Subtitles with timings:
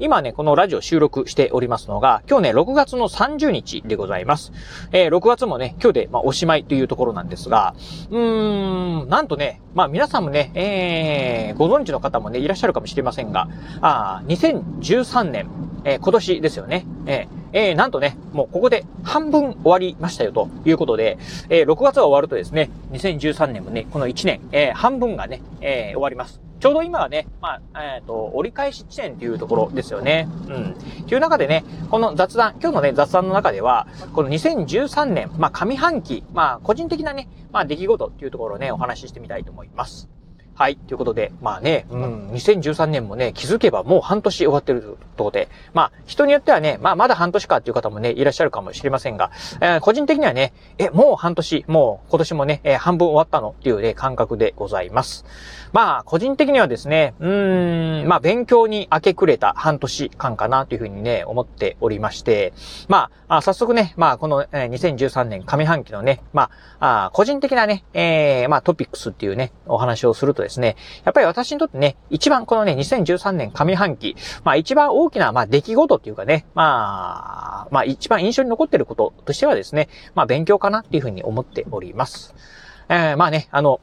[0.00, 4.52] 今ね、このラジオ収録しておりますのが、今日ね、6月の30日でございます。
[4.92, 7.74] えー、6月もね、今日で、まあ、おしまいというところなんですが、
[8.10, 13.48] うーん、なんとね、まあ、皆さんもね、えー、ご存知の方もね、いらっしゃるかもしれませんが、
[13.80, 15.48] あ2013年、
[15.82, 16.86] えー、今年ですよね。
[17.06, 21.18] えーえー、なんとね、もうここで半分終わりましたよということで、
[21.48, 26.47] えー、6月が終わるとですね、2013年もね、この1年、えー、半分がね、えー、終わります。
[26.60, 30.28] ちょうど今はね、まあ、えっ、ー、と、折り返し地点っていうところですよね。
[30.48, 30.76] うん。
[31.06, 40.08] という中でね、この雑談、今日のね、雑談の中では、この2013年、まあ、上半期、まあ、個人的なね、まあ、出来事っていうところをね、お話ししてみたいと思います。
[40.58, 40.76] はい。
[40.76, 55.24] ということで、まあね、うん、2013年もね、気づけばもう半年終わってるところで、まあ、人によってはね、まあ、まだ半年かっていう方もね、いらっしゃるかもしれませんが、えー、個人的にはね、え、もう半年、もう今年もね、えー、半分終わったのっていうね、感覚でございます。
[55.72, 62.52] まあ、個人的にはですね、うーん、まあ、勉強に明け暮れた半年間かなというふうにね、思っておりまして、
[62.88, 66.50] まあ、早速ね、まあ、この、えー、2013年上半期のね、ま
[66.80, 82.34] あ、あ個人的なね、えー、まあ、トピックスっていうね、お話をするとですね、ですねやっぱり私にとってね、一番このね、2013年上半期、まあ一番大きな、まあ出来事っていうかね、まあ、まあ一番印象に残ってることとしてはですね、まあ勉強かなっていうふうに思っております。
[82.88, 83.80] えー、まあね、あの、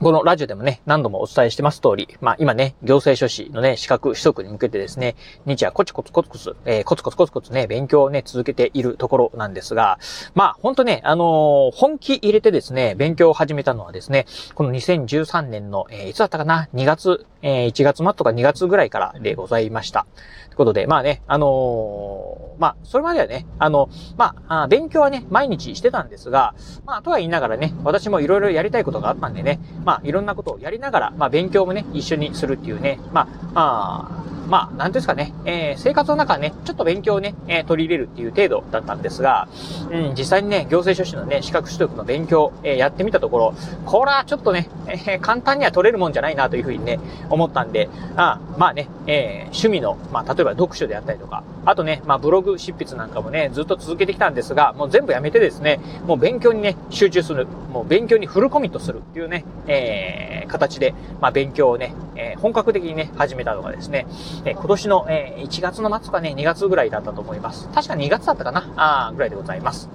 [0.00, 9.98] このラジオでもね、何度もお伝えしてます通り、まあ今ね、行政書士のね、資格取得に向けてですね、日夜コツコツコツコツ、えー、コツコツコツコツね、勉強をね、続けているところなんですが、
[10.34, 20.06] まあほんとね、あのー、本気入れてですね、勉強を始めたのはですね、この2013年の、えー、いつだったかな ?2 月、えー、1月末とか2月ぐらいからでございました。
[20.48, 34.20] ということで、まあね、あのー、まあ、それまではね、あの、まあ、勉強はね、毎日してたんですが、まあ、とは言いながらね、私もいろいろやりたいことがあったんでね、まあ、まあいろんなことをやりながら、まあ、勉強もね、一緒にするっていうね、まあ、あ
[34.50, 39.48] まあ、なんですかね、えー、生活の中ね、ちょっと勉強をね、えー、取り入れるっていう程度だったんですが、
[39.92, 43.54] うん、実際にね、行政書士のね、資格取得の勉強、えー、やってみたところ、
[43.86, 64.06] これはちょっとね、えー、簡単には取れるもんじゃないなというふうにね、思ったんで、あまあね、えー、趣味の、まあ、例えば読書であったりとか、あとね、まあ、ブログ執筆なんかもね、ずっと続けてきたんですが、もう全部やめてですね、もう勉強にね、集中する、もう勉強にフルコミットするっていうね、え、え形で、まあ、勉強をね、えー、本格的にね、始めたのがですね、
[64.44, 67.68] えー、今年の、えー、1月の末かね、2月ぐらいだったと思います。
[67.68, 68.72] 確か2月だったかな？
[68.76, 69.88] あぐらいでございます。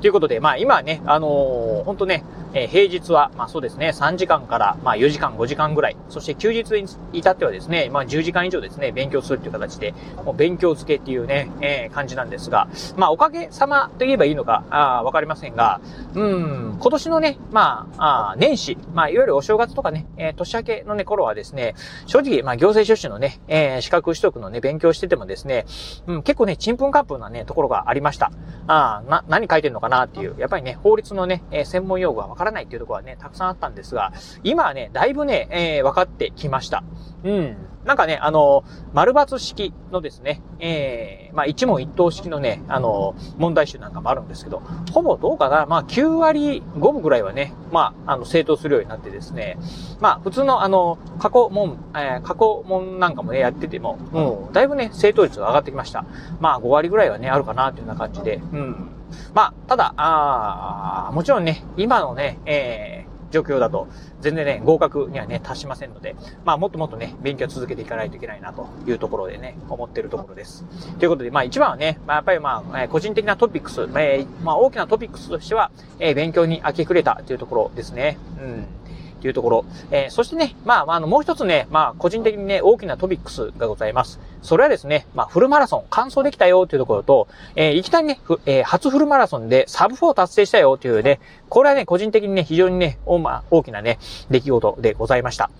[0.00, 2.24] ということで、まあ今ね、あのー、ほんとね、
[2.54, 15.80] えー、平日は、まあそうですね、3時間から、まあ4時間、5時間ぐらい、そして休日に至ってはですね、まあ10時間以上ですね、勉強するという形で、もう勉強付けっていうね、えー、感じなんですが、まあおかげさまと言えばいいのか、あわかりませんが、
[16.14, 21.74] うん、今年のね、まあ、あ年始、まあいわゆるお正月とかね、えー、年明けのね、頃はですね、
[22.06, 25.66] 正直、まあ行政書士のね、えー、資格取得のね、勉強しててもですね、
[26.06, 28.30] うん、結構ね、ちんぷんかんぷんなね、ところがありました。
[28.66, 36.84] あな、何書いてんのかなっていう、やっぱりね、法律のね、え専門用語がわからないっていうところはね、たくさんあったんですが、今はね、だいぶね、えー、分かってきました。
[37.24, 37.56] うん。
[37.84, 44.60] なんかね、あの、丸抜式のですね、えー、まあ一問一答式のね、あの、問題集なんかもあるんですけど、
[44.92, 49.58] ほぼどうかな、まあ9割5分ぐらいはね、まあ、あの、正答するようになってですね、
[50.00, 56.04] まあ普通のあの、過去問、えー、過去問なんかもね、やってても、もう、だいぶね、正答率が上がってきました。
[56.40, 59.01] まあ5割ぐらいはね、あるかな、というような感じで、うん。
[59.34, 63.88] まあ、ただ、あもちろんね、今のね、えー、状況だと、
[64.20, 66.14] 全然ね、合格にはね、達しませんので、
[66.44, 70.64] まあ、もっともっとね、勉強続けていかないといけないな、というところでね、思ってるところです。
[70.98, 78.18] ということで、まあ、一番はね、まあ、やっぱりまあ、えー、個人的なトピックス、えー、まあ、大きなトピックスとしては、えー、勉強に明け暮れたというところですね。
[78.40, 78.66] うん。
[79.22, 79.64] ていうところ。
[79.90, 84.20] えー、そしてね、まあ、まああの、もう一つね、まあ、個人的にね、大きなトピックスがございます。
[84.42, 93.98] それはですね、まあ、フルマラソン、完走できたよっていうところと、えー、いきなりね、えー、初フルマラソンでサブ4達成したよっていうね、これはね、個人的にね、非常にね、お,、まあ、大きなね、
[94.30, 95.50] 出来事でございました。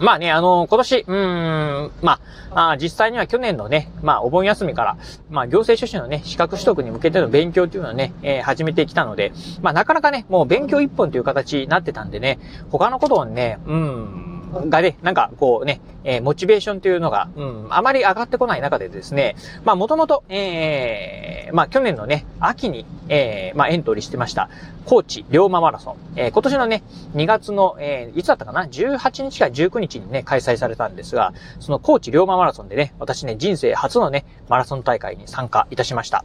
[0.00, 2.20] まあね、あのー、今年、うん、ま
[2.52, 4.96] あ、あ実際には去年のね、まあ、お盆休みから、
[5.28, 12.38] まあ、行政書士のね、資格取得に向けての勉強っていうのをね、えー、始めてきたので、まあ、なかなかね、もう勉強一本という形になってたんでね、
[12.70, 14.30] 他のことをね、うん、
[14.68, 24.48] がね、なんかこうね、えー、モチベーションというのが、うん、あまり上がってこない中でですね、まあもともと、え、えー、まあ、去年のね、秋に、えー、まあ、エントリーしてました、
[24.84, 25.96] 高知龍馬マラソン。
[26.16, 26.82] えー、今年のね、
[27.14, 36.24] 2月の、えー、いつだったかな ?18 日か19日にね、開催されたんですが、その高知龍馬マラソンでね、私ね、人生初のね、マラソン大会に参加いたしました。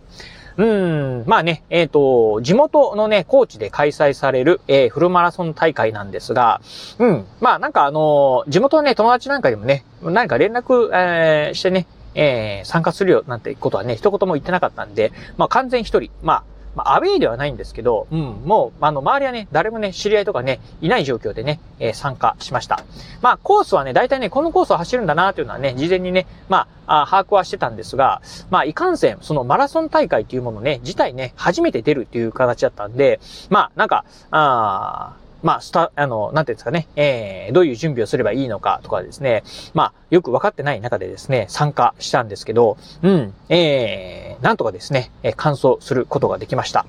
[0.57, 6.61] うん、まあね、えっ、ー、と、地元のね、高知で開催される、えー、フルマラソン大会なんですが、
[6.97, 16.43] うん、まあなんかあの、地元のね、友達なんかにもね、何か連絡、えー、してね、えー、参加するよなんてことはね、一言も言ってなかったんで、まあ完全一人、まあ、
[16.75, 22.83] まあ、アウェイではないんですけど、うん、もう、あの、周りはね、誰もね、知り合いとかね、いない状況でね、えー、参加しました。
[23.21, 33.19] まあ、コースはね、大体ね、このコースを走るんだなというのはね、事前にね、まあ、あ把握はしてたんですが、まあ、いかんせん、そのマラソン大会っていうものね、自体ね、初めて出るっていう形だったんで、
[33.49, 35.13] まあ、なんか、あ
[35.45, 39.43] まあ、スタ、あの、なんていうんですかね、えー、どういう準備をすればいいのかとかですね、
[39.75, 46.87] まあ、よく分かってない中でですね、参加したんですけど、うん、えー、なんとかですね、えー、完走することができました。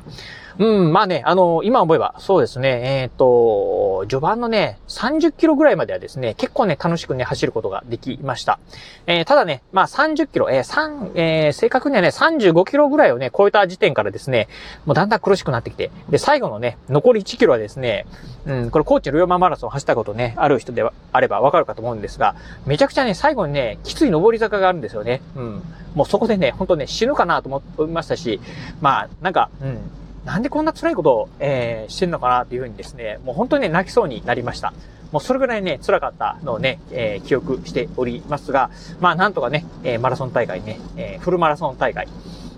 [0.58, 8.58] うん、まあね、あの、今思えば、そうですね、えっ、ー、と、序盤のね、30キロぐらいまではですね、結構ね、楽しくね、走ることができました。
[9.06, 14.48] えー、ただね、まあ30キロ、えー、3、えー、正確にはね、35キロぐらいをね、超えた時点からですね、
[14.86, 18.06] もうだんだん苦しくなってきて、で、最後のね、残り1キロはですね、
[18.46, 20.82] うん、これ高知の龍馬マラソン走ったことね、ある人で
[21.12, 25.20] あればわかるかと思うんですが、めちゃくちゃね、最後にね、きつい上り坂があるんですよね。
[25.34, 25.62] うん。
[25.94, 28.40] もうそこでね、ほんとね、死ぬかなと思いましたし、
[28.80, 29.78] まあ、なんか、うん。
[30.26, 34.74] なんでこんな辛いことを、えー、してんのかなっていうふうにですね、もう本当にね、泣きそうになりました。
[35.12, 38.70] もうそれぐらいね、辛かったのをね、えー、記憶しておりますが、
[39.00, 42.08] まあなんとかね、えー、マラソン大会ね、えー、フルマラソン大会、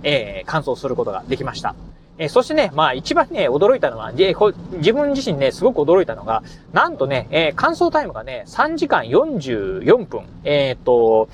[0.03, 1.75] えー、完走することができました。
[2.17, 6.43] えー、そしてね、まあ一番ね、驚いたのは、えー、自分自身ね、すごく驚いたのが、
[6.73, 10.23] なんとね、えー、完走タイムがね、3時間44分。
[10.45, 11.29] えっ、ー、と、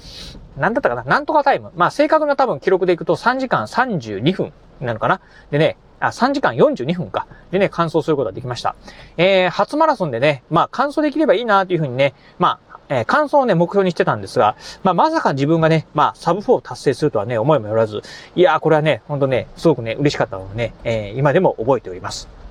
[0.56, 1.70] なんだったかななんとかタイム。
[1.76, 5.20] まあ正確な多分記録でいくと3時間32分なのかな
[5.52, 5.76] でね、
[6.08, 7.26] あ、3時間42分か。
[7.50, 8.74] でね、完走することができました。
[9.16, 18.02] えー、初マラソンでね、まあ、完走できればいいなというふうにね、まあ、えー、感想をね、目標にしてたんですが、まあ、まさか自分がね、まあ、サブ4を達成するとはね、思いもよらず、
[18.34, 22.43] いやー、これはね、ほんとね、すごくね、嬉しかったのをね、えー、今でも覚えております。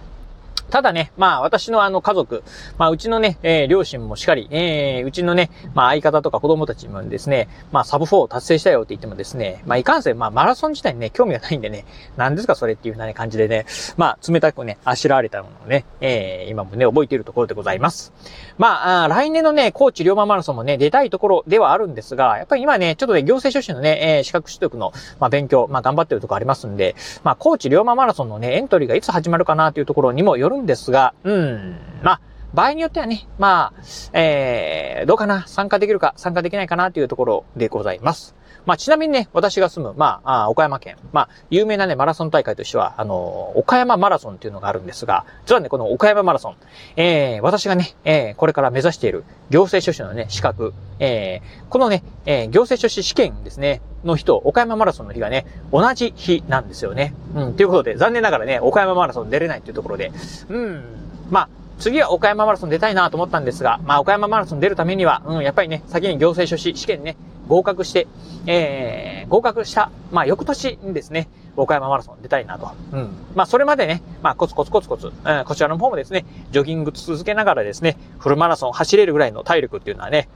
[0.73, 2.41] ただね、まあ私のあの家族、
[2.79, 11.85] まあうちのね、えー、両親もしっかり、えー、うちのね、まあ相方とか子供たちもですね、まあサブ4を達成したよって言ってもですね、まあいかんせん、まあマラソン自体にね、興味がないんでね、
[12.17, 13.67] 何ですかそれっていうふうな、ね、感じでね、
[13.97, 18.11] まあ冷たくね、あしらわれたものをね、えー、今もね、覚えているところでございます。
[18.57, 31.75] まあ、あ来年のね、高知龍馬マラソンもね、出たいところではあるんですが、やっぱり今ね、ちょっとね、行政書士のね、えー、資格取得の、まあ勉強、まあ頑張ってるところありますんで、まあ高知龍馬マラソンのね、エントリーがいつ始まるかなというところにもよるんですが、うん、うん。
[32.01, 32.21] まあ、
[32.53, 33.83] 場合によってはね、まあ、
[34.13, 38.35] えー、どうかな参加できるか参加できないかなというところでございます。
[38.65, 40.95] まあ、ちなみにね、私が住む、まあ、岡山県。
[41.11, 46.55] まあ、有名なね、マラソン大会としては、あのー、岡山マラソンっていうのがあるんですが、実はね、この岡山マラソン、
[46.95, 57.13] えー、私がね、えー、これから目指している行政書士のね、資格、えー、このね、えー、行政書士試験ですね、の日と岡山マラソンの日がね、同じ日なんですよね。
[57.35, 60.11] うん、ということで、残念ながらね、岡山マラソン出れないっていうところで、
[60.49, 60.83] うん、
[61.29, 61.49] まあ、
[61.83, 67.17] 次は岡山マラソン出たいなと思ったんですが、まあ、岡山マラソン出るためには、うん、やっぱりね、先に行政書士試験ね、
[67.49, 68.07] 合格して、
[68.45, 71.27] えー、合格した、まあ、翌年にですね、
[71.57, 72.71] 岡山マラソン出たいなと。
[72.93, 73.09] うん。
[73.35, 80.29] まあ、それまでね、まあ、コツコツコツコツ、うん、こちらの方もですね、ジョギング続けながらですね、フルマラソン走れるぐらいの体力っていうのはね、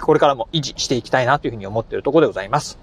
[0.00, 2.78] これからも維持していきたいなというふうに思っているところでございます。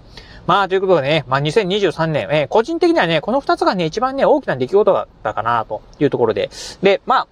[0.46, 6.48] まあ、ということでね、まあ、2023年、えー、個人的にはね、この2つがね、一番ね、大きな出来事だったかなというところで。
[6.80, 7.28] で、まあ、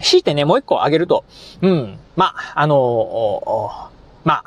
[0.00, 1.24] 強いてね、もう一個挙げると、
[1.62, 3.90] うん、まあ、の、
[4.24, 4.44] ま、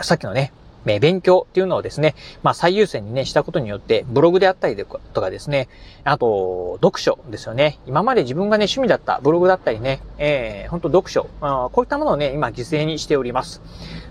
[0.00, 0.52] さっきのね、
[0.84, 5.68] 勉強っていうのをですね、まあ最優先にね、したことによって、ブログであったりとかですね、
[6.04, 7.78] あと、読書ですよね。
[7.86, 13.62] 今まで自分がね、趣味だったブログだったりね、えー、本当読書、こういったものをね、今犠牲にしております。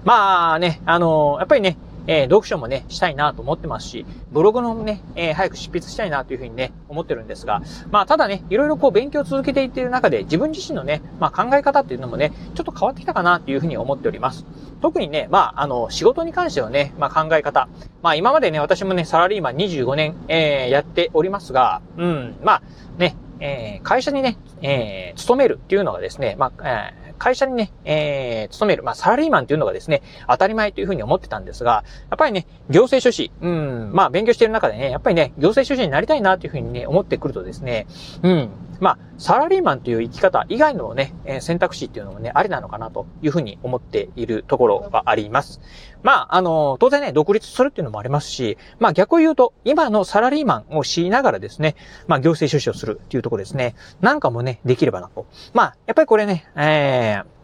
[0.06, 14.46] まあね、あのー、やっぱりね、えー、読書もね、したいなと思ってますし、ブログのね、えー、早く執筆したいなというふうにね、思ってるんですが、まあ、ただね、いろいろこう勉強を続けていっている中で、自分自身のね、まあ、考え方っていうのもね、ちょっと変わってきたかなというふうに思っております。
[14.81, 17.70] 特にね、まあ、あの、仕事に関してはね、まあ、考え方。
[18.01, 22.62] まあ、今までね、私もね、サラリーマン25年、えー、やっておりますが、うん、まあ、
[22.98, 37.86] ね、えー、会社にね、えー、勤めるっていうのがですね、まあ、えー会社にね、えー、勤める、まあ、サラリーマンというのがですね、当たり前というふうに思ってたんですが、やっぱりね、行政書士、うん、まあ、勉強している中でね、やっぱりね、行政書士になりたいなというふうにね、思ってくるとですね、
[38.24, 38.50] うん、
[38.82, 45.62] まあ、サラリーマンという生き方以外のね、え選択肢っていうのもね、ありなのかなというふうに思っているところがあります。
[46.02, 51.76] まあ、あの、当然ね、独立するっていうのもありますし、まあ逆を言うと、今のサラリーマンをしながらですね、
[52.08, 55.28] まあ行政出資をするっていうところですね、なんかもね、できればなと。
[55.54, 57.41] まあ、やっぱりこれね、えー、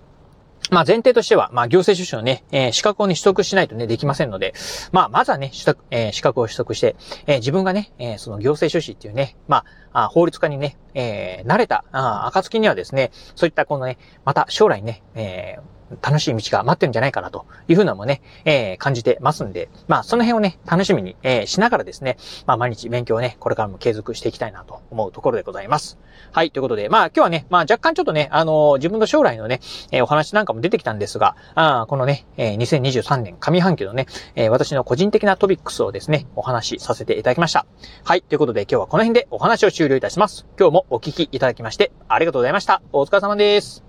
[0.70, 4.54] まあ前提としては、まあ行政書士のね、えー、資格をね、取得しないとね、できませんので、
[4.92, 6.96] まあまずはね、取得、えー、資格を取得して、
[7.26, 25.98] えー、自分がね、えー、その行政書士っていうね、まあ、あ法律家にね、えー、慣れた、あ暁にはですね、そういったこのね、また将来ね、えー、楽しい道が待ってるんじゃないかなというふうなもね、えー、感じてますんで、まあ、その辺をね、楽しみに、えー、しながらですね、まあ、毎日勉強をね、これからも継続していきたいなと思うところでございます。
[26.32, 29.60] はい、ということで、まあ、今日はね、まあ、若干ちょっとね、あのー、自分の将来のね、
[29.92, 37.66] えー、お話なんかも出てきたんですが、あこのね、えー、2023年上半期のね、えー、私の個人的なトピックスをですね、お話しさせていただきました。
[38.04, 40.46] はい、ということで今日はこの辺でお話を終了いたします。
[40.60, 42.82] 今日もお聞きいただきまして、ありがとうございました。
[42.92, 43.87] お疲れ様です。